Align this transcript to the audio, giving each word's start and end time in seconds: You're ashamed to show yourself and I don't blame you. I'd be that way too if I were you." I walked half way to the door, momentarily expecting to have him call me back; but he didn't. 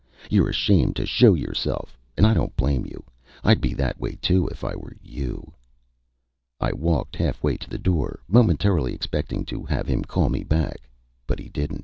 You're 0.31 0.49
ashamed 0.49 0.95
to 0.95 1.05
show 1.05 1.35
yourself 1.35 1.95
and 2.17 2.25
I 2.25 2.33
don't 2.33 2.55
blame 2.55 2.87
you. 2.87 3.03
I'd 3.43 3.61
be 3.61 3.75
that 3.75 3.99
way 3.99 4.15
too 4.19 4.47
if 4.47 4.63
I 4.63 4.75
were 4.75 4.95
you." 4.99 5.53
I 6.59 6.73
walked 6.73 7.15
half 7.15 7.43
way 7.43 7.55
to 7.57 7.69
the 7.69 7.77
door, 7.77 8.21
momentarily 8.27 8.95
expecting 8.95 9.45
to 9.45 9.61
have 9.65 9.85
him 9.85 10.03
call 10.03 10.29
me 10.29 10.43
back; 10.43 10.89
but 11.27 11.37
he 11.37 11.49
didn't. 11.49 11.79